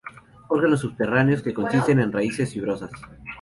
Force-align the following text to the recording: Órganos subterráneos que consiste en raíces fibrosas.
Órganos 0.47 0.79
subterráneos 0.79 1.43
que 1.43 1.53
consiste 1.53 1.91
en 1.91 2.11
raíces 2.11 2.51
fibrosas. 2.51 2.89